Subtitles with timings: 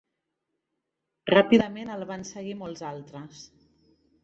[1.33, 3.47] Ràpidament el van seguir molts altres.